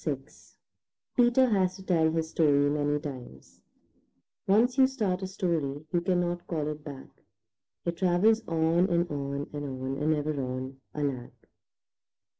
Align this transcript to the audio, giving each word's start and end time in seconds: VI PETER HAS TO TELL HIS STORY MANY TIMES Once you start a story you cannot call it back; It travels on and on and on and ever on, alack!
VI 0.03 0.17
PETER 1.15 1.45
HAS 1.49 1.75
TO 1.75 1.83
TELL 1.83 2.11
HIS 2.13 2.29
STORY 2.31 2.71
MANY 2.71 2.99
TIMES 3.01 3.61
Once 4.47 4.75
you 4.79 4.87
start 4.87 5.21
a 5.21 5.27
story 5.27 5.85
you 5.93 6.01
cannot 6.01 6.47
call 6.47 6.67
it 6.69 6.83
back; 6.83 7.09
It 7.85 7.97
travels 7.97 8.41
on 8.47 8.89
and 8.89 9.07
on 9.11 9.47
and 9.53 9.63
on 9.63 9.97
and 9.99 10.15
ever 10.15 10.41
on, 10.43 10.81
alack! 10.95 11.47